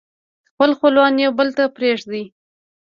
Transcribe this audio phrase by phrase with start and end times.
[0.51, 2.23] خپل خپلوان يو بل نه پرېږدي